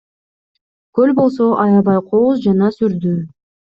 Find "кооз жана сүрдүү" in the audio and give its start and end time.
2.09-3.15